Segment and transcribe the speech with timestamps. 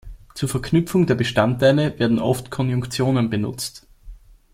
[0.33, 3.85] Zur Verknüpfung der Bestandteile werden oft Konjunktionen benutzt.